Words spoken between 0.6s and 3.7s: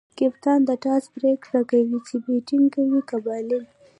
د ټاس پرېکړه کوي، چي بيټینګ کوي؛ که بالینګ.